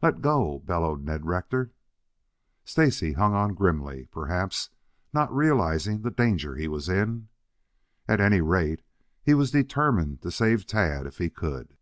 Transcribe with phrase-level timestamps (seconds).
[0.00, 1.72] "Let go!" bellowed Ned Rector.
[2.64, 4.70] Stacy hung on grimly, perhaps
[5.12, 7.30] not realizing the danger he was in.
[8.06, 8.82] At any rate,
[9.24, 11.76] he was determined to save Tad if he could.